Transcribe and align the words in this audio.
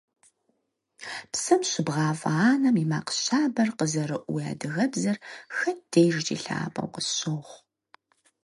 Псэм 1.31 1.61
щыбгъафӀэ 1.69 2.31
анэм 2.49 2.75
и 2.83 2.85
макъ 2.91 3.11
щабэр 3.21 3.69
къызэрыӀу 3.77 4.25
уи 4.33 4.43
адыгэбзэр 4.51 5.17
хэт 5.55 5.79
дежкӀи 5.91 6.35
лъапӀэу 6.43 6.91
къысщохъу. 6.93 7.59